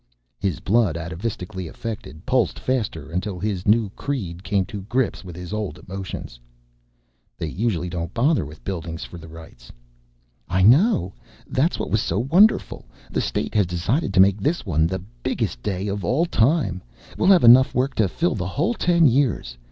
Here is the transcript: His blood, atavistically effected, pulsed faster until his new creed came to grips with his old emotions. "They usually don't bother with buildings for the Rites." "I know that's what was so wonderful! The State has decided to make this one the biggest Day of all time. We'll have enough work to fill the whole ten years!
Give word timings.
His 0.39 0.59
blood, 0.61 0.95
atavistically 0.97 1.69
effected, 1.69 2.25
pulsed 2.25 2.57
faster 2.57 3.11
until 3.11 3.37
his 3.37 3.67
new 3.67 3.91
creed 3.91 4.43
came 4.43 4.65
to 4.65 4.81
grips 4.81 5.23
with 5.23 5.35
his 5.35 5.53
old 5.53 5.77
emotions. 5.77 6.39
"They 7.37 7.45
usually 7.45 7.87
don't 7.87 8.11
bother 8.11 8.43
with 8.43 8.63
buildings 8.63 9.03
for 9.03 9.19
the 9.19 9.27
Rites." 9.27 9.71
"I 10.49 10.63
know 10.63 11.13
that's 11.45 11.77
what 11.77 11.91
was 11.91 12.01
so 12.01 12.17
wonderful! 12.17 12.85
The 13.11 13.21
State 13.21 13.53
has 13.53 13.67
decided 13.67 14.11
to 14.15 14.19
make 14.19 14.41
this 14.41 14.65
one 14.65 14.87
the 14.87 15.03
biggest 15.21 15.61
Day 15.61 15.87
of 15.87 16.03
all 16.03 16.25
time. 16.25 16.81
We'll 17.15 17.29
have 17.29 17.43
enough 17.43 17.75
work 17.75 17.93
to 17.97 18.07
fill 18.07 18.33
the 18.33 18.47
whole 18.47 18.73
ten 18.73 19.05
years! 19.05 19.55